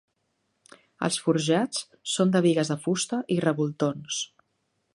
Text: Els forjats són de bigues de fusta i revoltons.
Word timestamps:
Els 1.07 1.19
forjats 1.25 1.83
són 2.13 2.33
de 2.37 2.41
bigues 2.47 2.73
de 2.73 2.79
fusta 2.87 3.23
i 3.37 3.41
revoltons. 3.49 4.23